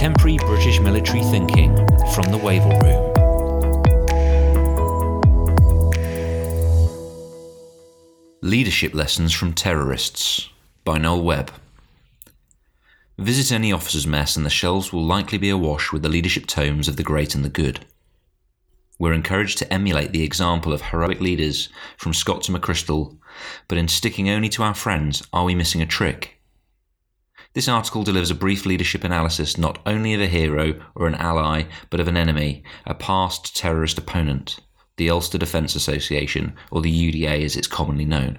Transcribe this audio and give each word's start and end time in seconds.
Contemporary 0.00 0.38
British 0.38 0.80
military 0.80 1.20
thinking 1.20 1.76
from 2.14 2.24
the 2.32 2.38
Wavell 2.38 2.80
Room. 2.80 3.12
Leadership 8.40 8.94
Lessons 8.94 9.34
from 9.34 9.52
Terrorists 9.52 10.48
by 10.86 10.96
Noel 10.96 11.22
Webb. 11.22 11.52
Visit 13.18 13.52
any 13.52 13.74
officer's 13.74 14.06
mess 14.06 14.38
and 14.38 14.46
the 14.46 14.48
shelves 14.48 14.90
will 14.90 15.04
likely 15.04 15.36
be 15.36 15.50
awash 15.50 15.92
with 15.92 16.00
the 16.00 16.08
leadership 16.08 16.46
tomes 16.46 16.88
of 16.88 16.96
the 16.96 17.02
great 17.02 17.34
and 17.34 17.44
the 17.44 17.50
good. 17.50 17.84
We're 18.98 19.12
encouraged 19.12 19.58
to 19.58 19.70
emulate 19.70 20.12
the 20.12 20.24
example 20.24 20.72
of 20.72 20.80
heroic 20.80 21.20
leaders 21.20 21.68
from 21.98 22.14
Scott 22.14 22.44
to 22.44 22.52
McChrystal, 22.52 23.18
but 23.68 23.76
in 23.76 23.86
sticking 23.86 24.30
only 24.30 24.48
to 24.48 24.62
our 24.62 24.72
friends, 24.72 25.22
are 25.34 25.44
we 25.44 25.54
missing 25.54 25.82
a 25.82 25.86
trick? 25.86 26.39
This 27.52 27.66
article 27.66 28.04
delivers 28.04 28.30
a 28.30 28.36
brief 28.36 28.64
leadership 28.64 29.02
analysis 29.02 29.58
not 29.58 29.80
only 29.84 30.14
of 30.14 30.20
a 30.20 30.28
hero 30.28 30.80
or 30.94 31.08
an 31.08 31.16
ally, 31.16 31.64
but 31.90 31.98
of 31.98 32.06
an 32.06 32.16
enemy, 32.16 32.62
a 32.86 32.94
past 32.94 33.56
terrorist 33.56 33.98
opponent, 33.98 34.60
the 34.96 35.10
Ulster 35.10 35.36
Defence 35.36 35.74
Association, 35.74 36.54
or 36.70 36.80
the 36.80 36.92
UDA 36.92 37.44
as 37.44 37.56
it's 37.56 37.66
commonly 37.66 38.04
known. 38.04 38.38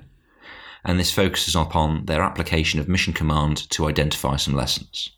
And 0.85 0.97
this 0.97 1.11
focuses 1.11 1.57
upon 1.57 2.05
their 2.05 2.21
application 2.21 2.79
of 2.79 2.87
mission 2.87 3.11
command 3.11 3.69
to 3.71 3.89
identify 3.89 4.37
some 4.37 4.53
lessons. 4.53 5.09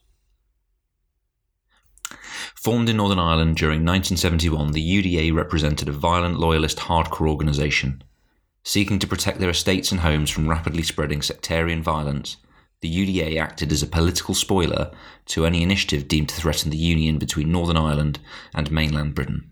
Formed 2.56 2.90
in 2.90 2.98
Northern 2.98 3.20
Ireland 3.20 3.58
during 3.58 3.86
1971, 3.86 4.72
the 4.72 4.82
UDA 4.82 5.36
represented 5.36 5.88
a 5.88 5.92
violent 5.92 6.40
loyalist 6.40 6.80
hardcore 6.80 7.30
organisation. 7.30 8.04
Seeking 8.64 8.98
to 9.00 9.08
protect 9.08 9.40
their 9.40 9.52
estates 9.52 9.92
and 9.92 10.02
homes 10.02 10.32
from 10.32 10.50
rapidly 10.50 10.82
spreading 10.82 11.22
sectarian 11.22 11.84
violence, 11.84 12.38
the 12.84 12.94
UDA 12.94 13.42
acted 13.42 13.72
as 13.72 13.82
a 13.82 13.88
political 13.88 14.36
spoiler 14.36 14.92
to 15.28 15.46
any 15.46 15.64
initiative 15.64 16.10
deemed 16.10 16.28
to 16.28 16.36
threaten 16.36 16.70
the 16.70 16.76
union 16.76 17.18
between 17.18 17.50
Northern 17.50 17.78
Ireland 17.78 18.20
and 18.54 18.70
mainland 18.70 19.16
Britain. 19.16 19.52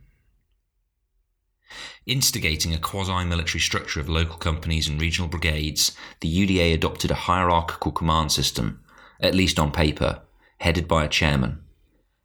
Instigating 2.05 2.73
a 2.73 2.77
quasi 2.77 3.23
military 3.23 3.61
structure 3.61 4.01
of 4.01 4.09
local 4.09 4.35
companies 4.35 4.89
and 4.89 4.99
regional 4.99 5.29
brigades, 5.29 5.95
the 6.19 6.45
UDA 6.45 6.73
adopted 6.73 7.09
a 7.09 7.15
hierarchical 7.15 7.93
command 7.93 8.33
system, 8.33 8.83
at 9.21 9.33
least 9.33 9.57
on 9.57 9.71
paper, 9.71 10.23
headed 10.57 10.85
by 10.89 11.05
a 11.05 11.07
chairman. 11.07 11.63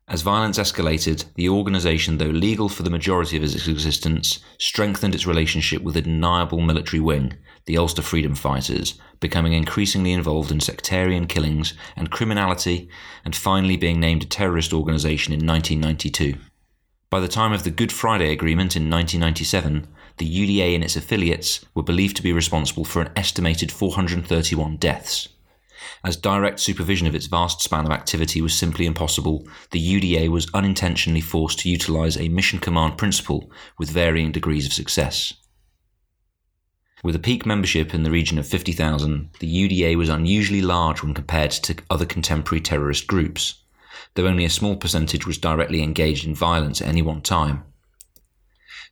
As 0.08 0.22
violence 0.22 0.56
escalated, 0.56 1.24
the 1.34 1.48
organisation, 1.48 2.18
though 2.18 2.26
legal 2.26 2.68
for 2.68 2.84
the 2.84 2.90
majority 2.90 3.36
of 3.36 3.42
its 3.42 3.66
existence, 3.66 4.38
strengthened 4.56 5.16
its 5.16 5.26
relationship 5.26 5.82
with 5.82 5.96
a 5.96 6.02
deniable 6.02 6.60
military 6.60 7.00
wing, 7.00 7.34
the 7.64 7.76
Ulster 7.76 8.02
Freedom 8.02 8.36
Fighters, 8.36 9.00
becoming 9.18 9.52
increasingly 9.52 10.12
involved 10.12 10.52
in 10.52 10.60
sectarian 10.60 11.26
killings 11.26 11.74
and 11.96 12.12
criminality, 12.12 12.88
and 13.24 13.34
finally 13.34 13.76
being 13.76 13.98
named 13.98 14.22
a 14.22 14.26
terrorist 14.26 14.72
organisation 14.72 15.32
in 15.32 15.44
1992. 15.44 16.38
By 17.10 17.18
the 17.18 17.26
time 17.26 17.52
of 17.52 17.64
the 17.64 17.72
Good 17.72 17.90
Friday 17.90 18.30
Agreement 18.30 18.76
in 18.76 18.88
1997, 18.88 19.88
the 20.18 20.60
UDA 20.60 20.76
and 20.76 20.84
its 20.84 20.94
affiliates 20.94 21.64
were 21.74 21.82
believed 21.82 22.14
to 22.16 22.22
be 22.22 22.32
responsible 22.32 22.84
for 22.84 23.02
an 23.02 23.10
estimated 23.16 23.72
431 23.72 24.76
deaths. 24.76 25.30
As 26.04 26.16
direct 26.16 26.60
supervision 26.60 27.06
of 27.06 27.14
its 27.14 27.26
vast 27.26 27.60
span 27.60 27.84
of 27.84 27.92
activity 27.92 28.40
was 28.40 28.54
simply 28.54 28.86
impossible, 28.86 29.46
the 29.70 29.80
UDA 29.80 30.28
was 30.28 30.50
unintentionally 30.54 31.20
forced 31.20 31.60
to 31.60 31.68
utilise 31.68 32.16
a 32.16 32.28
mission 32.28 32.58
command 32.58 32.98
principle 32.98 33.50
with 33.78 33.90
varying 33.90 34.32
degrees 34.32 34.66
of 34.66 34.72
success. 34.72 35.34
With 37.02 37.14
a 37.14 37.20
peak 37.20 37.46
membership 37.46 37.94
in 37.94 38.02
the 38.02 38.10
region 38.10 38.38
of 38.38 38.46
50,000, 38.46 39.30
the 39.40 39.68
UDA 39.68 39.96
was 39.96 40.08
unusually 40.08 40.62
large 40.62 41.02
when 41.02 41.14
compared 41.14 41.50
to 41.52 41.76
other 41.90 42.06
contemporary 42.06 42.60
terrorist 42.60 43.06
groups, 43.06 43.62
though 44.14 44.26
only 44.26 44.44
a 44.44 44.50
small 44.50 44.76
percentage 44.76 45.26
was 45.26 45.38
directly 45.38 45.82
engaged 45.82 46.26
in 46.26 46.34
violence 46.34 46.80
at 46.80 46.88
any 46.88 47.02
one 47.02 47.20
time 47.20 47.64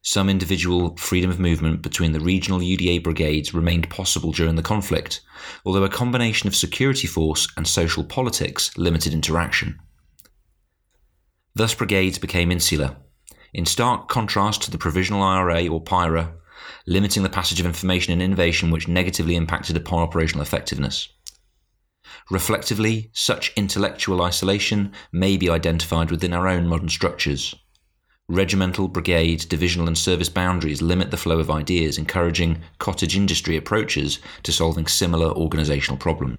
some 0.04 0.28
individual 0.28 0.94
freedom 0.98 1.30
of 1.30 1.40
movement 1.40 1.80
between 1.80 2.12
the 2.12 2.20
regional 2.20 2.60
UDA 2.60 3.02
brigades 3.02 3.54
remained 3.54 3.88
possible 3.88 4.32
during 4.32 4.54
the 4.54 4.62
conflict, 4.62 5.22
although 5.64 5.82
a 5.82 5.88
combination 5.88 6.46
of 6.46 6.54
security 6.54 7.06
force 7.06 7.48
and 7.56 7.66
social 7.66 8.04
politics 8.04 8.76
limited 8.76 9.14
interaction. 9.14 9.78
Thus, 11.54 11.74
brigades 11.74 12.18
became 12.18 12.52
insular, 12.52 12.96
in 13.54 13.64
stark 13.64 14.08
contrast 14.08 14.60
to 14.62 14.70
the 14.70 14.76
Provisional 14.76 15.22
IRA 15.22 15.68
or 15.68 15.80
PIRA, 15.80 16.34
limiting 16.86 17.22
the 17.22 17.30
passage 17.30 17.58
of 17.58 17.66
information 17.66 18.12
and 18.12 18.20
innovation 18.20 18.70
which 18.70 18.86
negatively 18.86 19.36
impacted 19.36 19.74
upon 19.74 20.02
operational 20.02 20.42
effectiveness. 20.42 21.08
Reflectively, 22.30 23.10
such 23.14 23.54
intellectual 23.56 24.20
isolation 24.20 24.92
may 25.12 25.38
be 25.38 25.48
identified 25.48 26.10
within 26.10 26.34
our 26.34 26.46
own 26.46 26.66
modern 26.66 26.90
structures. 26.90 27.54
Regimental, 28.28 28.88
brigade, 28.88 29.46
divisional, 29.50 29.86
and 29.86 29.98
service 29.98 30.30
boundaries 30.30 30.80
limit 30.80 31.10
the 31.10 31.16
flow 31.18 31.40
of 31.40 31.50
ideas, 31.50 31.98
encouraging 31.98 32.62
cottage 32.78 33.18
industry 33.18 33.54
approaches 33.54 34.18
to 34.44 34.50
solving 34.50 34.86
similar 34.86 35.30
organizational 35.32 35.98
problems. 35.98 36.38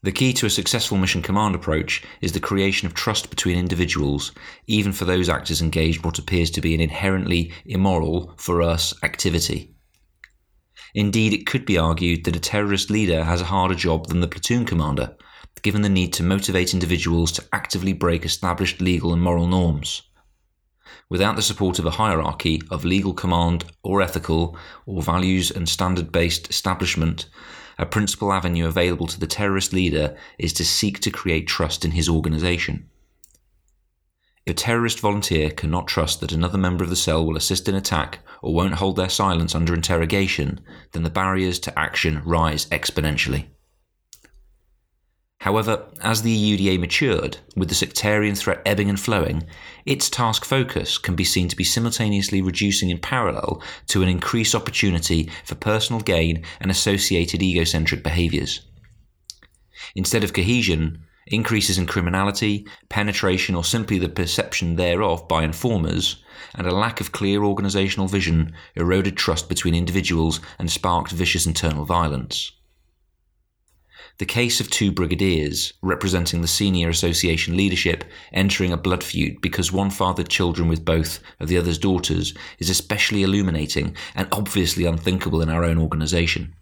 The 0.00 0.12
key 0.12 0.32
to 0.34 0.46
a 0.46 0.50
successful 0.50 0.96
mission 0.96 1.20
command 1.20 1.56
approach 1.56 2.04
is 2.20 2.30
the 2.30 2.38
creation 2.38 2.86
of 2.86 2.94
trust 2.94 3.30
between 3.30 3.58
individuals, 3.58 4.30
even 4.68 4.92
for 4.92 5.06
those 5.06 5.28
actors 5.28 5.60
engaged 5.60 6.04
what 6.04 6.20
appears 6.20 6.52
to 6.52 6.60
be 6.60 6.72
an 6.72 6.80
inherently 6.80 7.52
immoral, 7.66 8.32
for 8.36 8.62
us, 8.62 8.94
activity. 9.02 9.74
Indeed, 10.94 11.32
it 11.32 11.46
could 11.46 11.66
be 11.66 11.76
argued 11.76 12.26
that 12.26 12.36
a 12.36 12.40
terrorist 12.40 12.90
leader 12.90 13.24
has 13.24 13.40
a 13.40 13.46
harder 13.46 13.74
job 13.74 14.06
than 14.06 14.20
the 14.20 14.28
platoon 14.28 14.64
commander, 14.64 15.16
given 15.62 15.82
the 15.82 15.88
need 15.88 16.12
to 16.12 16.22
motivate 16.22 16.72
individuals 16.72 17.32
to 17.32 17.44
actively 17.52 17.92
break 17.92 18.24
established 18.24 18.80
legal 18.80 19.12
and 19.12 19.20
moral 19.20 19.48
norms 19.48 20.02
without 21.10 21.36
the 21.36 21.42
support 21.42 21.78
of 21.78 21.86
a 21.86 21.90
hierarchy 21.92 22.60
of 22.70 22.84
legal 22.84 23.14
command 23.14 23.64
or 23.82 24.02
ethical 24.02 24.56
or 24.86 25.02
values 25.02 25.50
and 25.50 25.68
standard 25.68 26.12
based 26.12 26.48
establishment, 26.50 27.26
a 27.78 27.86
principal 27.86 28.32
avenue 28.32 28.66
available 28.66 29.06
to 29.06 29.20
the 29.20 29.26
terrorist 29.26 29.72
leader 29.72 30.16
is 30.38 30.52
to 30.52 30.64
seek 30.64 30.98
to 31.00 31.10
create 31.10 31.46
trust 31.46 31.84
in 31.84 31.92
his 31.92 32.08
organization. 32.08 32.88
If 34.44 34.52
a 34.52 34.54
terrorist 34.54 35.00
volunteer 35.00 35.50
cannot 35.50 35.86
trust 35.86 36.20
that 36.20 36.32
another 36.32 36.58
member 36.58 36.82
of 36.82 36.90
the 36.90 36.96
cell 36.96 37.24
will 37.24 37.36
assist 37.36 37.68
in 37.68 37.74
attack 37.74 38.20
or 38.40 38.54
won't 38.54 38.76
hold 38.76 38.96
their 38.96 39.10
silence 39.10 39.54
under 39.54 39.74
interrogation, 39.74 40.60
then 40.92 41.02
the 41.02 41.10
barriers 41.10 41.58
to 41.60 41.78
action 41.78 42.22
rise 42.24 42.66
exponentially. 42.66 43.48
However, 45.48 45.86
as 46.02 46.20
the 46.20 46.58
UDA 46.58 46.78
matured, 46.78 47.38
with 47.56 47.70
the 47.70 47.74
sectarian 47.74 48.34
threat 48.34 48.60
ebbing 48.66 48.90
and 48.90 49.00
flowing, 49.00 49.44
its 49.86 50.10
task 50.10 50.44
focus 50.44 50.98
can 50.98 51.16
be 51.16 51.24
seen 51.24 51.48
to 51.48 51.56
be 51.56 51.64
simultaneously 51.64 52.42
reducing 52.42 52.90
in 52.90 52.98
parallel 52.98 53.62
to 53.86 54.02
an 54.02 54.10
increased 54.10 54.54
opportunity 54.54 55.30
for 55.46 55.54
personal 55.54 56.02
gain 56.02 56.44
and 56.60 56.70
associated 56.70 57.42
egocentric 57.42 58.02
behaviours. 58.02 58.60
Instead 59.94 60.22
of 60.22 60.34
cohesion, 60.34 61.02
increases 61.28 61.78
in 61.78 61.86
criminality, 61.86 62.66
penetration, 62.90 63.54
or 63.54 63.64
simply 63.64 63.98
the 63.98 64.10
perception 64.10 64.76
thereof 64.76 65.26
by 65.28 65.44
informers, 65.44 66.22
and 66.56 66.66
a 66.66 66.76
lack 66.76 67.00
of 67.00 67.12
clear 67.12 67.40
organisational 67.40 68.10
vision 68.10 68.52
eroded 68.76 69.16
trust 69.16 69.48
between 69.48 69.74
individuals 69.74 70.42
and 70.58 70.70
sparked 70.70 71.10
vicious 71.10 71.46
internal 71.46 71.86
violence 71.86 72.52
the 74.18 74.26
case 74.26 74.60
of 74.60 74.70
two 74.70 74.90
brigadiers, 74.90 75.72
representing 75.82 76.40
the 76.40 76.48
senior 76.48 76.88
association 76.88 77.56
leadership, 77.56 78.04
entering 78.32 78.72
a 78.72 78.76
blood 78.76 79.04
feud 79.04 79.40
because 79.40 79.72
one 79.72 79.90
fathered 79.90 80.28
children 80.28 80.68
with 80.68 80.84
both 80.84 81.20
of 81.40 81.48
the 81.48 81.56
other's 81.56 81.78
daughters 81.78 82.34
is 82.58 82.68
especially 82.68 83.22
illuminating 83.22 83.96
and 84.14 84.28
obviously 84.32 84.84
unthinkable 84.84 85.40
in 85.40 85.48
our 85.48 85.64
own 85.64 85.78
organisation. 85.78 86.54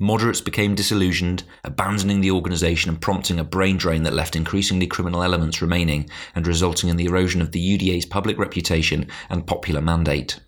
Moderates 0.00 0.40
became 0.40 0.76
disillusioned, 0.76 1.42
abandoning 1.64 2.20
the 2.20 2.30
organisation 2.30 2.88
and 2.88 3.00
prompting 3.00 3.40
a 3.40 3.44
brain 3.44 3.76
drain 3.76 4.04
that 4.04 4.12
left 4.12 4.36
increasingly 4.36 4.86
criminal 4.86 5.24
elements 5.24 5.60
remaining 5.60 6.08
and 6.36 6.46
resulting 6.46 6.88
in 6.88 6.96
the 6.96 7.06
erosion 7.06 7.42
of 7.42 7.50
the 7.50 7.78
UDA's 7.78 8.06
public 8.06 8.38
reputation 8.38 9.08
and 9.28 9.46
popular 9.46 9.80
mandate. 9.80 10.38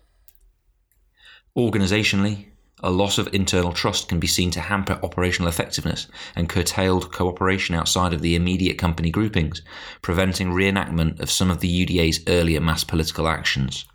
Organisationally, 1.57 2.50
a 2.83 2.89
loss 2.89 3.17
of 3.17 3.33
internal 3.33 3.71
trust 3.71 4.09
can 4.09 4.19
be 4.19 4.27
seen 4.27 4.51
to 4.51 4.59
hamper 4.59 4.99
operational 5.03 5.49
effectiveness 5.49 6.07
and 6.35 6.49
curtailed 6.49 7.11
cooperation 7.11 7.75
outside 7.75 8.13
of 8.13 8.21
the 8.21 8.35
immediate 8.35 8.77
company 8.77 9.09
groupings, 9.09 9.61
preventing 10.01 10.51
reenactment 10.51 11.19
of 11.19 11.29
some 11.29 11.51
of 11.51 11.59
the 11.59 11.85
UDA's 11.85 12.21
earlier 12.27 12.59
mass 12.59 12.83
political 12.83 13.27
actions. 13.27 13.85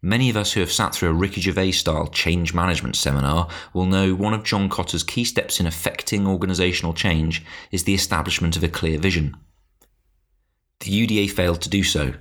Many 0.00 0.30
of 0.30 0.36
us 0.36 0.52
who 0.52 0.60
have 0.60 0.70
sat 0.70 0.94
through 0.94 1.10
a 1.10 1.14
Ricky 1.14 1.40
Gervais 1.40 1.72
style 1.72 2.06
change 2.06 2.54
management 2.54 2.94
seminar 2.94 3.48
will 3.74 3.86
know 3.86 4.14
one 4.14 4.32
of 4.32 4.44
John 4.44 4.68
Kotter's 4.68 5.02
key 5.02 5.24
steps 5.24 5.58
in 5.58 5.66
effecting 5.66 6.22
organisational 6.22 6.94
change 6.94 7.44
is 7.72 7.82
the 7.82 7.94
establishment 7.94 8.56
of 8.56 8.62
a 8.62 8.68
clear 8.68 8.96
vision. 8.96 9.36
The 10.80 11.06
UDA 11.06 11.32
failed 11.32 11.60
to 11.62 11.68
do 11.68 11.82
so, 11.82 12.14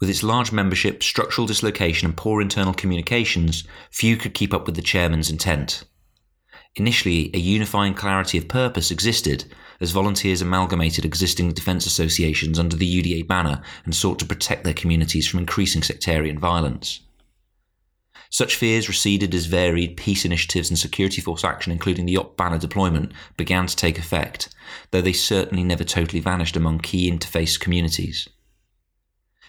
with 0.00 0.08
its 0.08 0.22
large 0.22 0.50
membership, 0.50 1.02
structural 1.02 1.46
dislocation, 1.46 2.06
and 2.06 2.16
poor 2.16 2.40
internal 2.40 2.72
communications, 2.72 3.64
few 3.90 4.16
could 4.16 4.34
keep 4.34 4.54
up 4.54 4.66
with 4.66 4.74
the 4.74 4.82
chairman's 4.82 5.30
intent. 5.30 5.84
Initially, 6.76 7.30
a 7.34 7.38
unifying 7.38 7.94
clarity 7.94 8.38
of 8.38 8.48
purpose 8.48 8.90
existed, 8.90 9.44
as 9.80 9.90
volunteers 9.90 10.40
amalgamated 10.40 11.04
existing 11.04 11.52
defence 11.52 11.84
associations 11.84 12.58
under 12.58 12.76
the 12.76 13.02
UDA 13.02 13.26
banner 13.26 13.62
and 13.84 13.94
sought 13.94 14.18
to 14.20 14.26
protect 14.26 14.64
their 14.64 14.74
communities 14.74 15.28
from 15.28 15.40
increasing 15.40 15.82
sectarian 15.82 16.38
violence. 16.38 17.00
Such 18.30 18.54
fears 18.54 18.88
receded 18.88 19.34
as 19.34 19.46
varied 19.46 19.96
peace 19.96 20.24
initiatives 20.24 20.70
and 20.70 20.78
security 20.78 21.20
force 21.20 21.42
action, 21.42 21.72
including 21.72 22.06
the 22.06 22.16
OP 22.16 22.36
banner 22.36 22.58
deployment, 22.58 23.12
began 23.36 23.66
to 23.66 23.74
take 23.74 23.98
effect, 23.98 24.54
though 24.92 25.00
they 25.00 25.12
certainly 25.12 25.64
never 25.64 25.82
totally 25.82 26.20
vanished 26.20 26.56
among 26.56 26.78
key 26.78 27.10
interface 27.10 27.58
communities. 27.58 28.28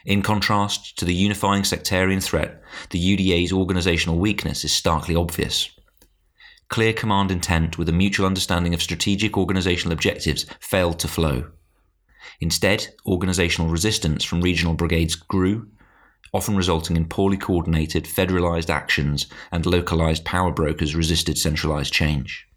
In 0.05 0.21
contrast 0.23 0.97
to 0.97 1.05
the 1.05 1.13
unifying 1.13 1.63
sectarian 1.63 2.21
threat, 2.21 2.61
the 2.89 2.99
UDA's 2.99 3.51
organisational 3.51 4.17
weakness 4.17 4.65
is 4.65 4.71
starkly 4.71 5.15
obvious. 5.15 5.69
Clear 6.69 6.93
command 6.93 7.31
intent 7.31 7.77
with 7.77 7.89
a 7.89 7.93
mutual 7.93 8.25
understanding 8.25 8.73
of 8.73 8.81
strategic 8.81 9.33
organisational 9.33 9.91
objectives 9.91 10.45
failed 10.59 10.99
to 10.99 11.07
flow. 11.07 11.51
Instead, 12.39 12.87
organisational 13.05 13.71
resistance 13.71 14.23
from 14.23 14.41
regional 14.41 14.73
brigades 14.73 15.15
grew, 15.15 15.67
often 16.33 16.55
resulting 16.55 16.95
in 16.95 17.05
poorly 17.05 17.37
coordinated, 17.37 18.07
federalised 18.07 18.71
actions 18.71 19.27
and 19.51 19.65
localised 19.65 20.23
power 20.23 20.51
brokers 20.51 20.95
resisted 20.95 21.37
centralised 21.37 21.93
change. 21.93 22.47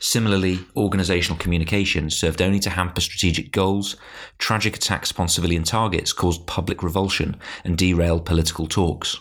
Similarly, 0.00 0.58
organisational 0.76 1.38
communication 1.38 2.10
served 2.10 2.40
only 2.40 2.60
to 2.60 2.70
hamper 2.70 3.00
strategic 3.00 3.52
goals, 3.52 3.96
tragic 4.38 4.76
attacks 4.76 5.10
upon 5.10 5.28
civilian 5.28 5.64
targets 5.64 6.12
caused 6.12 6.46
public 6.46 6.82
revulsion 6.82 7.36
and 7.64 7.76
derailed 7.76 8.24
political 8.24 8.66
talks. 8.66 9.20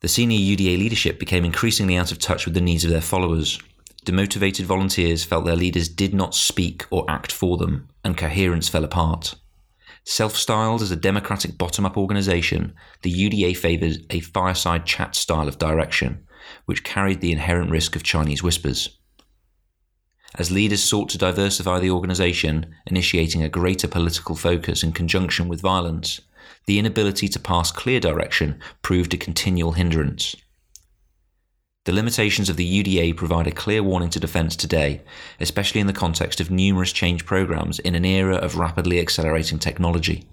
The 0.00 0.08
senior 0.08 0.38
UDA 0.38 0.78
leadership 0.78 1.18
became 1.18 1.44
increasingly 1.44 1.96
out 1.96 2.12
of 2.12 2.18
touch 2.18 2.44
with 2.44 2.54
the 2.54 2.60
needs 2.60 2.84
of 2.84 2.90
their 2.90 3.00
followers. 3.00 3.60
Demotivated 4.04 4.64
volunteers 4.64 5.24
felt 5.24 5.44
their 5.44 5.56
leaders 5.56 5.88
did 5.88 6.14
not 6.14 6.34
speak 6.34 6.84
or 6.90 7.04
act 7.10 7.32
for 7.32 7.56
them, 7.56 7.88
and 8.04 8.16
coherence 8.16 8.68
fell 8.68 8.84
apart. 8.84 9.34
Self 10.04 10.36
styled 10.36 10.82
as 10.82 10.92
a 10.92 10.96
democratic 10.96 11.58
bottom 11.58 11.84
up 11.84 11.96
organisation, 11.96 12.74
the 13.02 13.12
UDA 13.12 13.56
favoured 13.56 14.06
a 14.10 14.20
fireside 14.20 14.86
chat 14.86 15.16
style 15.16 15.48
of 15.48 15.58
direction, 15.58 16.24
which 16.66 16.84
carried 16.84 17.20
the 17.20 17.32
inherent 17.32 17.70
risk 17.70 17.96
of 17.96 18.04
Chinese 18.04 18.42
whispers. 18.42 19.00
As 20.38 20.50
leaders 20.50 20.82
sought 20.82 21.08
to 21.10 21.18
diversify 21.18 21.80
the 21.80 21.90
organisation, 21.90 22.74
initiating 22.86 23.42
a 23.42 23.48
greater 23.48 23.88
political 23.88 24.36
focus 24.36 24.82
in 24.82 24.92
conjunction 24.92 25.48
with 25.48 25.62
violence, 25.62 26.20
the 26.66 26.78
inability 26.78 27.28
to 27.28 27.40
pass 27.40 27.70
clear 27.70 28.00
direction 28.00 28.60
proved 28.82 29.14
a 29.14 29.18
continual 29.18 29.72
hindrance. 29.72 30.36
The 31.84 31.92
limitations 31.92 32.48
of 32.50 32.56
the 32.56 32.82
UDA 32.82 33.16
provide 33.16 33.46
a 33.46 33.52
clear 33.52 33.82
warning 33.82 34.10
to 34.10 34.20
defence 34.20 34.56
today, 34.56 35.02
especially 35.40 35.80
in 35.80 35.86
the 35.86 35.92
context 35.92 36.40
of 36.40 36.50
numerous 36.50 36.92
change 36.92 37.24
programmes 37.24 37.78
in 37.78 37.94
an 37.94 38.04
era 38.04 38.36
of 38.36 38.58
rapidly 38.58 38.98
accelerating 38.98 39.58
technology. 39.58 40.26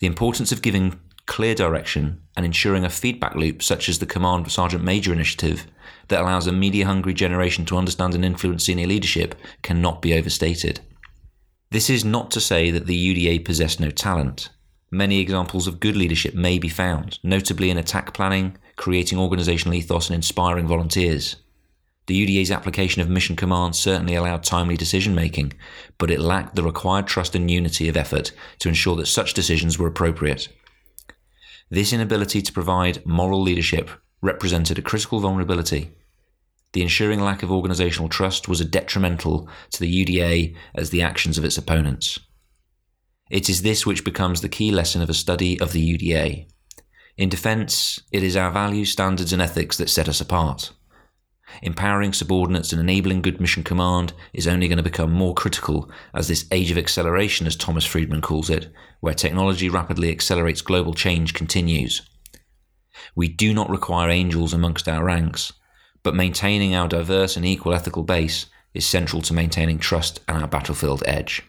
The 0.00 0.06
importance 0.06 0.52
of 0.52 0.60
giving 0.60 1.00
clear 1.26 1.54
direction 1.54 2.20
and 2.36 2.44
ensuring 2.44 2.84
a 2.84 2.90
feedback 2.90 3.34
loop 3.34 3.62
such 3.62 3.88
as 3.88 3.98
the 3.98 4.06
Command 4.06 4.50
Sergeant 4.50 4.84
Major 4.84 5.12
initiative 5.12 5.66
that 6.08 6.20
allows 6.20 6.46
a 6.46 6.52
media 6.52 6.86
hungry 6.86 7.14
generation 7.14 7.64
to 7.66 7.76
understand 7.76 8.14
and 8.14 8.24
influence 8.24 8.64
senior 8.64 8.86
leadership 8.86 9.34
cannot 9.62 10.02
be 10.02 10.14
overstated. 10.14 10.80
This 11.70 11.90
is 11.90 12.04
not 12.04 12.30
to 12.32 12.40
say 12.40 12.70
that 12.70 12.86
the 12.86 13.14
UDA 13.14 13.44
possess 13.44 13.80
no 13.80 13.90
talent. 13.90 14.50
Many 14.90 15.18
examples 15.18 15.66
of 15.66 15.80
good 15.80 15.96
leadership 15.96 16.34
may 16.34 16.58
be 16.58 16.68
found, 16.68 17.18
notably 17.24 17.70
in 17.70 17.78
attack 17.78 18.14
planning, 18.14 18.56
creating 18.76 19.18
organisational 19.18 19.74
ethos, 19.74 20.08
and 20.08 20.14
inspiring 20.14 20.68
volunteers. 20.68 21.36
The 22.06 22.26
UDA's 22.26 22.50
application 22.50 23.00
of 23.00 23.08
mission 23.08 23.34
command 23.34 23.74
certainly 23.74 24.14
allowed 24.14 24.44
timely 24.44 24.76
decision 24.76 25.14
making, 25.14 25.54
but 25.98 26.10
it 26.10 26.20
lacked 26.20 26.54
the 26.54 26.62
required 26.62 27.06
trust 27.06 27.34
and 27.34 27.50
unity 27.50 27.88
of 27.88 27.96
effort 27.96 28.30
to 28.58 28.68
ensure 28.68 28.94
that 28.96 29.06
such 29.06 29.34
decisions 29.34 29.78
were 29.78 29.88
appropriate. 29.88 30.48
This 31.70 31.92
inability 31.92 32.42
to 32.42 32.52
provide 32.52 33.04
moral 33.06 33.42
leadership 33.42 33.90
represented 34.20 34.78
a 34.78 34.82
critical 34.82 35.20
vulnerability. 35.20 35.96
The 36.72 36.82
ensuring 36.82 37.20
lack 37.20 37.42
of 37.42 37.50
organisational 37.50 38.10
trust 38.10 38.48
was 38.48 38.64
detrimental 38.64 39.48
to 39.70 39.80
the 39.80 40.04
UDA 40.04 40.56
as 40.74 40.90
the 40.90 41.02
actions 41.02 41.38
of 41.38 41.44
its 41.44 41.56
opponents. 41.56 42.18
It 43.30 43.48
is 43.48 43.62
this 43.62 43.86
which 43.86 44.04
becomes 44.04 44.40
the 44.40 44.48
key 44.48 44.70
lesson 44.70 45.00
of 45.00 45.08
a 45.08 45.14
study 45.14 45.58
of 45.60 45.72
the 45.72 45.96
UDA. 45.96 46.48
In 47.16 47.28
defence, 47.28 48.00
it 48.10 48.22
is 48.22 48.36
our 48.36 48.50
values, 48.50 48.90
standards, 48.90 49.32
and 49.32 49.40
ethics 49.40 49.76
that 49.76 49.88
set 49.88 50.08
us 50.08 50.20
apart. 50.20 50.72
Empowering 51.62 52.12
subordinates 52.12 52.72
and 52.72 52.80
enabling 52.80 53.22
good 53.22 53.40
mission 53.40 53.62
command 53.62 54.12
is 54.32 54.46
only 54.46 54.68
going 54.68 54.78
to 54.78 54.82
become 54.82 55.12
more 55.12 55.34
critical 55.34 55.90
as 56.12 56.28
this 56.28 56.46
age 56.50 56.70
of 56.70 56.78
acceleration, 56.78 57.46
as 57.46 57.56
Thomas 57.56 57.84
Friedman 57.84 58.22
calls 58.22 58.50
it, 58.50 58.72
where 59.00 59.14
technology 59.14 59.68
rapidly 59.68 60.10
accelerates 60.10 60.62
global 60.62 60.94
change, 60.94 61.34
continues. 61.34 62.02
We 63.14 63.28
do 63.28 63.52
not 63.52 63.70
require 63.70 64.10
angels 64.10 64.52
amongst 64.52 64.88
our 64.88 65.04
ranks, 65.04 65.52
but 66.02 66.14
maintaining 66.14 66.74
our 66.74 66.88
diverse 66.88 67.36
and 67.36 67.46
equal 67.46 67.74
ethical 67.74 68.02
base 68.02 68.46
is 68.72 68.86
central 68.86 69.22
to 69.22 69.34
maintaining 69.34 69.78
trust 69.78 70.20
and 70.28 70.42
our 70.42 70.48
battlefield 70.48 71.02
edge. 71.06 71.42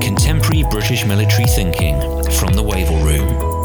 Contemporary 0.00 0.64
British 0.70 1.04
military 1.04 1.46
thinking 1.46 2.00
from 2.32 2.54
the 2.54 2.62
Wavell 2.62 3.04
Room. 3.04 3.55